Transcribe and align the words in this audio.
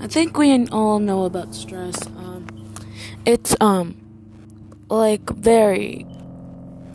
I 0.00 0.06
think 0.06 0.38
we 0.38 0.66
all 0.68 0.98
know 0.98 1.24
about 1.24 1.54
stress. 1.54 2.06
Um, 2.16 2.46
it's 3.26 3.54
um, 3.60 3.96
like 4.88 5.28
very, 5.28 6.06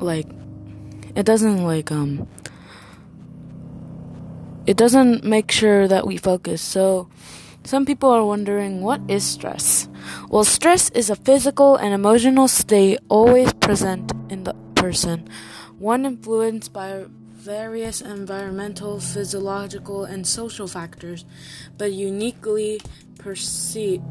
like, 0.00 0.26
it 1.14 1.26
doesn't 1.26 1.62
like 1.62 1.92
um, 1.92 2.26
it 4.66 4.78
doesn't 4.78 5.24
make 5.24 5.52
sure 5.52 5.86
that 5.86 6.06
we 6.06 6.16
focus. 6.16 6.62
So, 6.62 7.08
some 7.64 7.84
people 7.84 8.08
are 8.10 8.24
wondering 8.24 8.80
what 8.80 9.02
is 9.08 9.24
stress. 9.24 9.88
Well, 10.30 10.44
stress 10.44 10.88
is 10.90 11.10
a 11.10 11.16
physical 11.16 11.76
and 11.76 11.92
emotional 11.92 12.48
state 12.48 12.98
always 13.10 13.52
present 13.52 14.10
in 14.30 14.44
the 14.44 14.54
person, 14.74 15.28
one 15.78 16.06
influenced 16.06 16.72
by 16.72 17.04
various 17.46 18.00
environmental, 18.00 18.98
physiological, 18.98 20.02
and 20.02 20.26
social 20.26 20.66
factors, 20.66 21.24
but 21.78 21.92
uniquely 21.92 22.80
perceived 23.18 24.02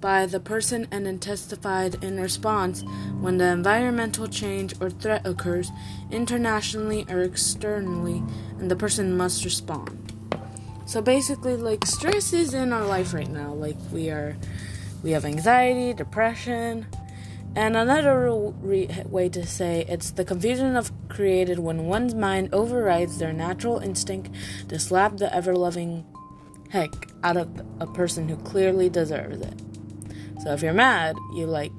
by 0.00 0.26
the 0.26 0.40
person 0.40 0.88
and 0.90 1.06
intensified 1.06 2.02
in 2.02 2.20
response 2.20 2.82
when 3.20 3.38
the 3.38 3.46
environmental 3.46 4.26
change 4.26 4.74
or 4.80 4.90
threat 4.90 5.24
occurs 5.24 5.70
internationally 6.10 7.06
or 7.08 7.22
externally, 7.22 8.20
and 8.58 8.68
the 8.68 8.74
person 8.74 9.16
must 9.16 9.44
respond. 9.44 10.12
So 10.86 11.00
basically, 11.00 11.56
like 11.56 11.86
stress 11.86 12.32
is 12.32 12.52
in 12.52 12.72
our 12.72 12.84
life 12.84 13.14
right 13.14 13.30
now. 13.30 13.54
Like 13.54 13.78
we 13.92 14.10
are, 14.10 14.36
we 15.04 15.12
have 15.12 15.24
anxiety, 15.24 15.94
depression, 15.94 16.86
and 17.56 17.76
another 17.76 18.28
re- 18.62 18.88
way 19.06 19.28
to 19.28 19.46
say 19.46 19.84
it's 19.88 20.10
the 20.10 20.24
confusion 20.24 20.76
of 20.76 20.90
created 21.08 21.58
when 21.58 21.86
one's 21.86 22.14
mind 22.14 22.48
overrides 22.52 23.18
their 23.18 23.32
natural 23.32 23.78
instinct 23.78 24.30
to 24.68 24.78
slap 24.78 25.18
the 25.18 25.32
ever 25.34 25.54
loving 25.54 26.04
heck 26.70 26.90
out 27.22 27.36
of 27.36 27.48
a 27.78 27.86
person 27.86 28.28
who 28.28 28.36
clearly 28.38 28.88
deserves 28.88 29.40
it. 29.40 29.54
So 30.42 30.52
if 30.52 30.62
you're 30.62 30.72
mad, 30.72 31.16
you 31.34 31.46
like 31.46 31.72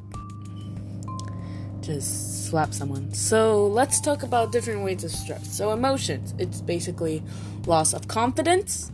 just 1.82 2.48
slap 2.50 2.74
someone. 2.74 3.14
So 3.14 3.68
let's 3.68 4.00
talk 4.00 4.24
about 4.24 4.52
different 4.52 4.84
ways 4.84 5.04
of 5.04 5.12
stress. 5.12 5.56
So 5.56 5.72
emotions, 5.72 6.34
it's 6.40 6.62
basically 6.62 7.22
loss 7.66 7.94
of 7.94 8.08
confidence, 8.08 8.92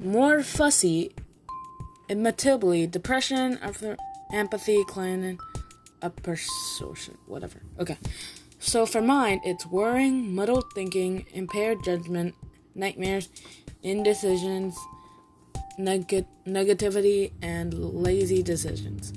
more 0.00 0.42
fussy, 0.42 1.14
irritability, 2.08 2.86
depression, 2.86 3.58
empathy, 4.32 4.82
climbing 4.84 5.38
a 6.02 6.10
persuasion, 6.10 7.18
whatever. 7.26 7.60
Okay. 7.78 7.98
So 8.58 8.86
for 8.86 9.00
mine, 9.00 9.40
it's 9.44 9.66
worrying, 9.66 10.34
muddled 10.34 10.72
thinking, 10.74 11.26
impaired 11.32 11.84
judgment, 11.84 12.34
nightmares, 12.74 13.28
indecisions, 13.82 14.76
neg- 15.78 16.26
negativity, 16.46 17.32
and 17.42 17.74
lazy 17.74 18.42
decisions. 18.42 19.12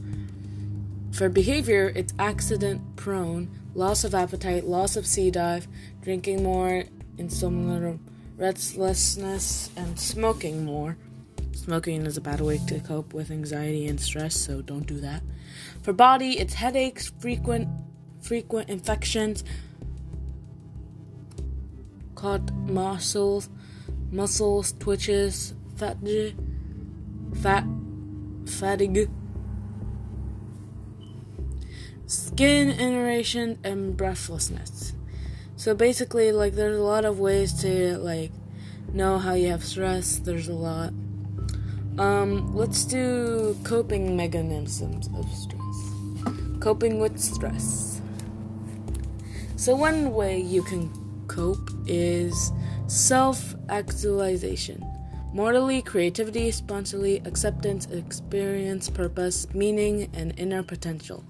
For 1.11 1.29
behavior, 1.29 1.91
it's 1.95 2.13
accident 2.19 2.95
prone, 2.95 3.49
loss 3.73 4.03
of 4.03 4.13
appetite, 4.13 4.65
loss 4.65 4.95
of 4.95 5.07
sea 5.07 5.31
dive, 5.31 5.67
drinking 6.01 6.43
more, 6.43 6.83
insomnia, 7.17 7.97
restlessness, 8.37 9.69
and 9.75 9.99
smoking 9.99 10.65
more. 10.65 10.97
Smoking 11.53 12.05
is 12.05 12.17
a 12.17 12.21
bad 12.21 12.41
way 12.41 12.59
to 12.67 12.79
cope 12.79 13.13
with 13.13 13.31
anxiety 13.31 13.87
and 13.87 13.99
stress, 13.99 14.35
so 14.35 14.61
don't 14.61 14.85
do 14.87 14.99
that. 15.01 15.21
For 15.81 15.93
body, 15.93 16.39
it's 16.39 16.53
headaches, 16.55 17.11
frequent 17.19 17.67
frequent 18.21 18.69
infections, 18.69 19.43
caught 22.15 22.51
muscles, 22.53 23.49
muscles 24.11 24.73
twitches, 24.79 25.53
fatigue, 25.75 26.35
fat, 27.41 27.65
fatigue, 28.45 29.09
skin 32.07 32.71
irritation, 32.71 33.57
and 33.63 33.95
breathlessness. 33.95 34.93
So 35.55 35.75
basically, 35.75 36.31
like, 36.31 36.53
there's 36.53 36.77
a 36.77 36.83
lot 36.83 37.05
of 37.05 37.19
ways 37.19 37.53
to 37.61 37.97
like 37.97 38.31
know 38.93 39.17
how 39.17 39.33
you 39.33 39.49
have 39.49 39.63
stress. 39.63 40.17
There's 40.17 40.47
a 40.47 40.53
lot. 40.53 40.93
Um, 41.97 42.55
let's 42.55 42.85
do 42.85 43.57
coping 43.63 44.15
mechanisms 44.15 45.09
of 45.15 45.25
stress. 45.33 46.59
Coping 46.59 46.99
with 46.99 47.19
stress. 47.19 48.01
So, 49.55 49.75
one 49.75 50.13
way 50.13 50.39
you 50.39 50.63
can 50.63 50.89
cope 51.27 51.69
is 51.87 52.51
self 52.87 53.55
actualization. 53.69 54.85
Morally, 55.33 55.81
creativity, 55.81 56.51
spontaneity, 56.51 57.21
acceptance, 57.27 57.85
experience, 57.87 58.89
purpose, 58.89 59.47
meaning, 59.53 60.09
and 60.13 60.33
inner 60.37 60.63
potential. 60.63 61.23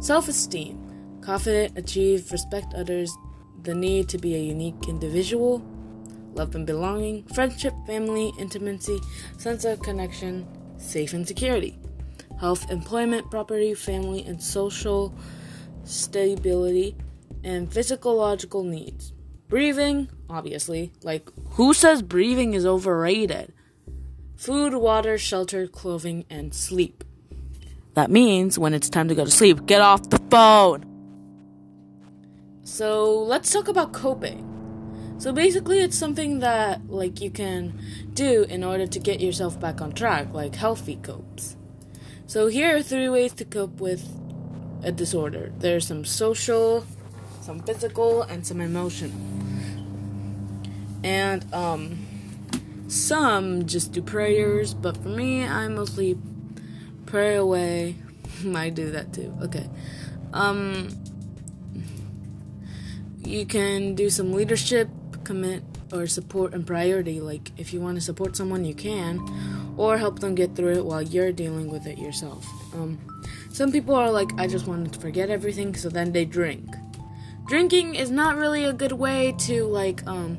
Self 0.00 0.28
esteem. 0.28 0.84
Confident, 1.20 1.76
achieve, 1.76 2.30
respect 2.32 2.72
others, 2.74 3.14
the 3.62 3.74
need 3.74 4.08
to 4.08 4.18
be 4.18 4.34
a 4.34 4.38
unique 4.38 4.88
individual, 4.88 5.62
love 6.38 6.54
and 6.54 6.66
belonging, 6.66 7.24
friendship, 7.34 7.74
family, 7.86 8.32
intimacy, 8.38 9.00
sense 9.36 9.64
of 9.64 9.80
connection, 9.80 10.46
safe 10.78 11.12
and 11.12 11.26
security, 11.26 11.78
health, 12.40 12.70
employment, 12.70 13.30
property, 13.30 13.74
family, 13.74 14.24
and 14.24 14.40
social 14.42 15.14
stability, 15.84 16.96
and 17.44 17.72
physiological 17.72 18.62
needs. 18.62 19.12
Breathing, 19.48 20.08
obviously, 20.30 20.92
like 21.02 21.28
who 21.50 21.74
says 21.74 22.02
breathing 22.02 22.54
is 22.54 22.64
overrated? 22.64 23.52
Food, 24.36 24.74
water, 24.74 25.18
shelter, 25.18 25.66
clothing, 25.66 26.24
and 26.30 26.54
sleep. 26.54 27.02
That 27.94 28.10
means 28.10 28.58
when 28.58 28.74
it's 28.74 28.88
time 28.88 29.08
to 29.08 29.14
go 29.16 29.24
to 29.24 29.30
sleep, 29.30 29.66
get 29.66 29.80
off 29.80 30.08
the 30.10 30.20
phone. 30.30 30.84
So 32.62 33.22
let's 33.22 33.52
talk 33.52 33.66
about 33.66 33.92
coping. 33.92 34.47
So 35.18 35.32
basically, 35.32 35.80
it's 35.80 35.98
something 35.98 36.38
that 36.40 36.88
like 36.88 37.20
you 37.20 37.30
can 37.30 37.76
do 38.14 38.44
in 38.44 38.62
order 38.62 38.86
to 38.86 38.98
get 39.00 39.20
yourself 39.20 39.58
back 39.58 39.80
on 39.80 39.92
track, 39.92 40.32
like 40.32 40.54
healthy 40.54 40.94
copes. 40.96 41.56
So 42.26 42.46
here 42.46 42.76
are 42.76 42.82
three 42.82 43.08
ways 43.08 43.32
to 43.34 43.44
cope 43.44 43.80
with 43.80 44.06
a 44.84 44.92
disorder. 44.92 45.52
There's 45.58 45.88
some 45.88 46.04
social, 46.04 46.86
some 47.40 47.60
physical, 47.60 48.22
and 48.22 48.46
some 48.46 48.60
emotional. 48.60 49.18
And 51.02 51.52
um 51.52 51.98
some 52.86 53.66
just 53.66 53.90
do 53.92 54.02
prayers, 54.02 54.72
but 54.72 54.96
for 54.96 55.08
me, 55.08 55.44
I 55.44 55.66
mostly 55.66 56.16
pray 57.06 57.34
away. 57.34 57.96
I 58.54 58.70
do 58.70 58.92
that 58.92 59.12
too. 59.12 59.36
Okay. 59.42 59.68
Um 60.32 60.90
you 63.24 63.44
can 63.44 63.96
do 63.96 64.10
some 64.10 64.32
leadership 64.32 64.88
commit 65.28 65.62
or 65.92 66.06
support 66.06 66.54
and 66.54 66.66
priority. 66.66 67.20
Like, 67.20 67.52
if 67.58 67.72
you 67.72 67.80
want 67.80 67.96
to 67.96 68.00
support 68.00 68.34
someone, 68.34 68.64
you 68.64 68.74
can, 68.74 69.20
or 69.76 69.98
help 69.98 70.20
them 70.20 70.34
get 70.34 70.56
through 70.56 70.74
it 70.78 70.84
while 70.84 71.02
you're 71.02 71.32
dealing 71.32 71.70
with 71.70 71.86
it 71.86 71.98
yourself. 71.98 72.44
Um, 72.74 72.98
some 73.52 73.70
people 73.70 73.94
are 73.94 74.10
like, 74.10 74.30
I 74.38 74.46
just 74.46 74.66
wanted 74.66 74.92
to 74.94 74.98
forget 74.98 75.28
everything, 75.28 75.74
so 75.76 75.90
then 75.90 76.12
they 76.12 76.24
drink. 76.24 76.64
Drinking 77.46 77.94
is 77.94 78.10
not 78.10 78.36
really 78.36 78.64
a 78.64 78.72
good 78.72 78.92
way 78.92 79.34
to, 79.46 79.64
like, 79.64 80.06
um, 80.06 80.38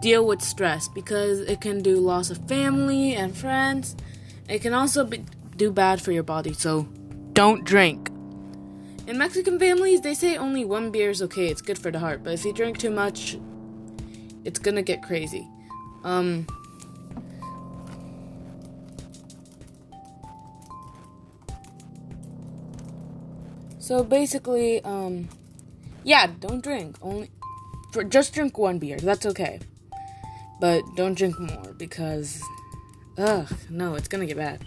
deal 0.00 0.26
with 0.26 0.42
stress 0.42 0.88
because 0.88 1.40
it 1.40 1.60
can 1.60 1.82
do 1.82 1.96
loss 1.96 2.30
of 2.30 2.38
family 2.48 3.14
and 3.14 3.36
friends. 3.36 3.94
It 4.48 4.60
can 4.62 4.72
also 4.72 5.04
be, 5.04 5.24
do 5.56 5.70
bad 5.70 6.00
for 6.00 6.12
your 6.12 6.24
body, 6.24 6.54
so 6.54 6.88
don't 7.34 7.64
drink. 7.64 8.08
In 9.06 9.18
Mexican 9.18 9.58
families, 9.58 10.00
they 10.00 10.14
say 10.14 10.36
only 10.36 10.64
one 10.64 10.90
beer 10.90 11.10
is 11.10 11.22
okay. 11.22 11.48
It's 11.48 11.62
good 11.62 11.78
for 11.78 11.90
the 11.90 11.98
heart, 11.98 12.22
but 12.24 12.32
if 12.34 12.44
you 12.44 12.52
drink 12.52 12.78
too 12.78 12.90
much, 12.90 13.36
it's 14.44 14.58
gonna 14.58 14.82
get 14.82 15.02
crazy. 15.02 15.46
Um. 16.04 16.46
So 23.78 24.04
basically, 24.04 24.82
um, 24.84 25.28
yeah, 26.04 26.26
don't 26.40 26.62
drink. 26.62 26.96
Only 27.02 27.30
just 28.08 28.32
drink 28.32 28.56
one 28.56 28.78
beer. 28.78 28.96
That's 28.96 29.26
okay, 29.26 29.60
but 30.60 30.82
don't 30.96 31.14
drink 31.14 31.38
more 31.38 31.74
because, 31.76 32.40
ugh, 33.18 33.52
no, 33.68 33.94
it's 33.94 34.08
gonna 34.08 34.26
get 34.26 34.36
bad. 34.36 34.64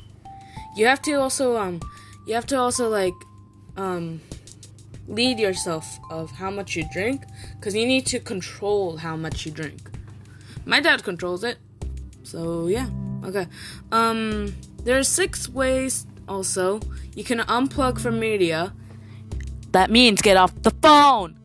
You 0.75 0.85
have 0.85 1.01
to 1.03 1.13
also, 1.13 1.57
um, 1.57 1.79
you 2.27 2.35
have 2.35 2.45
to 2.47 2.59
also 2.59 2.89
like 2.89 3.13
um, 3.77 4.21
lead 5.07 5.39
yourself 5.39 5.99
of 6.09 6.31
how 6.31 6.49
much 6.49 6.75
you 6.75 6.85
drink 6.91 7.23
because 7.55 7.75
you 7.75 7.85
need 7.85 8.05
to 8.07 8.19
control 8.19 8.97
how 8.97 9.15
much 9.15 9.45
you 9.45 9.51
drink. 9.51 9.89
My 10.65 10.79
dad 10.79 11.03
controls 11.03 11.43
it, 11.43 11.57
so 12.23 12.67
yeah. 12.67 12.89
Okay. 13.23 13.47
Um, 13.91 14.55
there 14.83 14.97
are 14.97 15.03
six 15.03 15.49
ways. 15.49 16.05
Also, 16.27 16.79
you 17.15 17.23
can 17.23 17.39
unplug 17.39 17.99
from 17.99 18.19
media. 18.19 18.73
That 19.71 19.91
means 19.91 20.21
get 20.21 20.37
off 20.37 20.53
the 20.61 20.71
phone. 20.81 21.37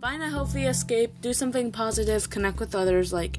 Find 0.00 0.22
a 0.22 0.28
healthy 0.28 0.64
escape. 0.64 1.20
Do 1.20 1.32
something 1.32 1.72
positive. 1.72 2.30
Connect 2.30 2.58
with 2.58 2.74
others. 2.74 3.12
Like, 3.12 3.38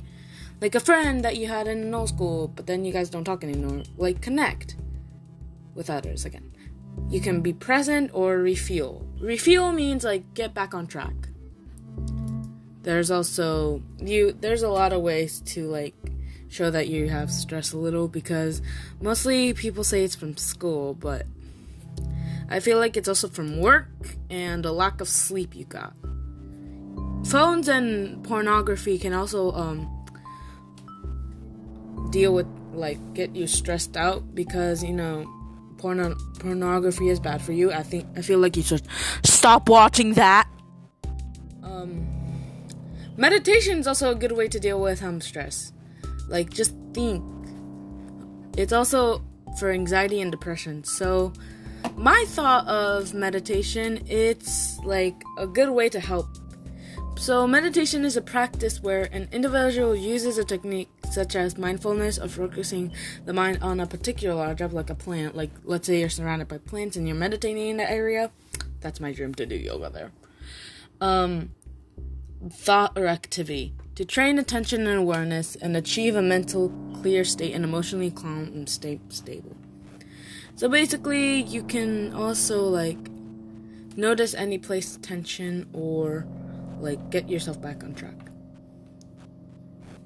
like 0.62 0.76
a 0.76 0.80
friend 0.80 1.24
that 1.24 1.38
you 1.38 1.48
had 1.48 1.68
in 1.68 1.94
old 1.94 2.10
school, 2.10 2.48
but 2.50 2.66
then 2.66 2.84
you 2.84 2.92
guys 2.92 3.10
don't 3.10 3.24
talk 3.24 3.44
anymore. 3.44 3.84
Like 3.98 4.22
connect 4.22 4.76
with 5.74 5.90
others 5.90 6.26
again. 6.26 6.52
You 7.10 7.22
can 7.22 7.42
be 7.42 7.54
present 7.54 8.12
or 8.14 8.38
refuel. 8.38 9.08
Refuel 9.20 9.72
means 9.72 10.04
like 10.04 10.34
get 10.34 10.54
back 10.54 10.74
on 10.74 10.88
track. 10.88 11.14
There's 12.84 13.12
also 13.12 13.82
you 14.00 14.32
there's 14.32 14.64
a 14.64 14.70
lot 14.70 14.94
of 14.94 15.02
ways 15.02 15.42
to 15.54 15.68
like 15.68 15.96
show 16.50 16.70
that 16.72 16.88
you 16.88 17.10
have 17.10 17.32
stress 17.32 17.74
a 17.74 17.78
little 17.78 18.08
because 18.08 18.62
mostly 19.02 19.54
people 19.54 19.84
say 19.84 20.04
it's 20.04 20.16
from 20.16 20.38
school, 20.38 20.94
but 20.94 21.26
I 22.50 22.60
feel 22.60 22.78
like 22.78 22.96
it's 22.96 23.08
also 23.08 23.28
from 23.28 23.60
work 23.60 23.88
and 24.30 24.66
a 24.66 24.72
lack 24.72 25.02
of 25.02 25.10
sleep 25.10 25.56
you 25.56 25.66
got. 25.66 25.94
Phones 27.26 27.68
and 27.68 28.24
pornography 28.24 28.98
can 28.98 29.14
also 29.14 29.52
um 29.52 29.94
deal 32.10 32.34
with 32.34 32.48
like 32.74 32.98
get 33.14 33.36
you 33.36 33.48
stressed 33.48 33.98
out 33.98 34.34
because 34.34 34.84
you 34.84 34.94
know 34.94 35.26
porno- 35.78 36.18
pornography 36.40 37.10
is 37.10 37.20
bad 37.20 37.42
for 37.42 37.52
you. 37.52 37.72
I 37.72 37.84
think 37.84 38.06
I 38.16 38.22
feel 38.22 38.40
like 38.40 38.58
you 38.58 38.64
should 38.64 38.84
stop 39.24 39.70
watching 39.70 40.14
that. 40.14 40.48
Um, 41.64 42.08
meditation 43.18 43.80
is 43.80 43.88
also 43.88 44.12
a 44.12 44.16
good 44.16 44.32
way 44.32 44.48
to 44.48 44.60
deal 44.60 44.82
with 44.82 45.04
um 45.04 45.22
stress. 45.22 45.74
Like 46.28 46.50
just 46.50 46.76
think. 46.94 47.24
It's 48.58 48.74
also 48.74 49.24
for 49.60 49.72
anxiety 49.72 50.22
and 50.22 50.32
depression. 50.32 50.84
So 50.84 51.32
my 51.96 52.26
thought 52.30 52.68
of 52.68 53.14
meditation, 53.14 54.04
it's 54.08 54.78
like 54.80 55.16
a 55.38 55.48
good 55.48 55.70
way 55.70 55.90
to 55.90 56.00
help 56.00 56.28
so, 57.18 57.48
meditation 57.48 58.06
is 58.06 58.16
a 58.16 58.22
practice 58.22 58.82
where 58.82 59.04
an 59.12 59.28
individual 59.32 59.96
uses 59.96 60.38
a 60.38 60.44
technique 60.44 60.90
such 61.12 61.36
as 61.36 61.58
mindfulness 61.58 62.18
of 62.18 62.32
focusing 62.32 62.92
the 63.26 63.34
mind 63.34 63.60
on 63.62 63.80
a 63.80 63.88
particular 63.88 64.46
object, 64.46 64.74
like 64.74 64.90
a 64.90 64.96
plant. 64.96 65.36
Like, 65.36 65.50
let's 65.64 65.88
say 65.88 66.00
you're 66.00 66.10
surrounded 66.10 66.48
by 66.48 66.60
plants 66.60 66.96
and 66.96 67.08
you're 67.08 67.18
meditating 67.18 67.70
in 67.70 67.78
the 67.78 67.90
area. 67.90 68.32
That's 68.82 69.00
my 69.00 69.12
dream 69.12 69.34
to 69.36 69.46
do 69.46 69.56
yoga 69.56 69.90
there. 69.90 70.12
Um, 71.02 71.52
thought 72.52 72.94
or 72.96 73.08
activity 73.08 73.74
to 73.96 74.06
train 74.06 74.38
attention 74.38 74.86
and 74.86 75.00
awareness 75.00 75.56
and 75.56 75.76
achieve 75.76 76.16
a 76.16 76.22
mental 76.22 76.72
clear 77.02 77.24
state 77.24 77.54
and 77.54 77.64
emotionally 77.64 78.12
calm 78.12 78.44
and 78.54 78.70
stay 78.70 79.00
stable. 79.10 79.58
So 80.56 80.70
basically, 80.70 81.42
you 81.42 81.64
can 81.64 82.14
also 82.14 82.62
like 82.64 83.10
notice 83.96 84.36
any 84.36 84.60
place 84.60 85.00
tension 85.02 85.68
or 85.74 86.28
like, 86.82 87.10
get 87.10 87.30
yourself 87.30 87.62
back 87.62 87.84
on 87.84 87.94
track. 87.94 88.30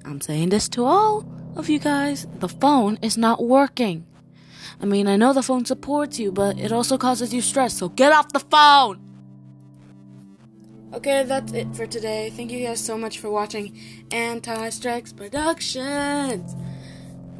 I'm 0.04 0.20
saying 0.20 0.48
this 0.48 0.68
to 0.70 0.84
all 0.84 1.24
of 1.56 1.68
you 1.68 1.78
guys. 1.78 2.26
The 2.38 2.48
phone 2.48 2.98
is 3.02 3.16
not 3.16 3.44
working. 3.44 4.06
I 4.80 4.84
mean, 4.84 5.06
I 5.06 5.16
know 5.16 5.32
the 5.32 5.42
phone 5.42 5.64
supports 5.64 6.18
you, 6.18 6.32
but 6.32 6.58
it 6.58 6.72
also 6.72 6.98
causes 6.98 7.32
you 7.32 7.40
stress, 7.40 7.76
so 7.76 7.88
get 7.88 8.12
off 8.12 8.32
the 8.32 8.40
phone! 8.40 9.00
Okay, 10.92 11.22
that's 11.22 11.52
it 11.52 11.74
for 11.74 11.86
today. 11.86 12.30
Thank 12.36 12.50
you 12.50 12.66
guys 12.66 12.84
so 12.84 12.98
much 12.98 13.18
for 13.18 13.30
watching 13.30 13.78
Anti 14.10 14.68
Strikes 14.70 15.12
Productions. 15.12 16.54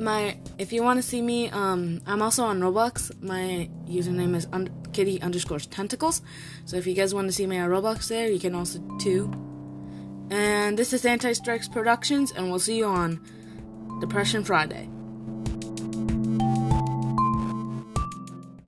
My, 0.03 0.37
if 0.59 0.73
you 0.73 0.83
want 0.83 0.99
to 0.99 1.03
see 1.03 1.23
me, 1.23 1.49
um, 1.51 2.03
I'm 2.07 2.23
also 2.23 2.43
on 2.45 2.61
Roblox. 2.61 3.23
My 3.23 3.71
username 3.87 4.35
is 4.35 4.49
un- 4.53 4.69
kitty 4.93 5.23
underscores 5.23 5.67
tentacles. 5.67 6.23
So 6.65 6.77
if 6.77 6.89
you 6.89 6.95
guys 6.95 7.15
want 7.15 7.29
to 7.29 7.33
see 7.33 7.47
me 7.47 7.59
on 7.59 7.71
Roblox 7.71 8.09
there, 8.09 8.29
you 8.29 8.41
can 8.41 8.55
also 8.57 8.81
too. 8.99 9.31
And 10.29 10.77
this 10.77 10.93
is 10.93 11.05
Anti 11.05 11.35
Strikes 11.35 11.69
Productions, 11.69 12.33
and 12.33 12.51
we'll 12.51 12.59
see 12.59 12.79
you 12.79 12.87
on 12.87 13.21
Depression 14.01 14.43
Friday. 14.43 14.89